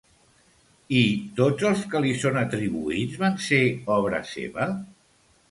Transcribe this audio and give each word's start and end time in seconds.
I 0.99 1.01
tots 1.39 1.67
els 1.71 1.83
que 1.91 2.01
li 2.05 2.15
són 2.23 2.39
atribuïts 2.41 3.21
van 3.27 3.39
ser 3.51 3.61
obra 3.99 4.25
seva? 4.33 4.69